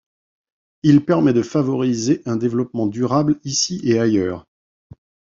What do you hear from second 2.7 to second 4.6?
durable ici et ailleurs.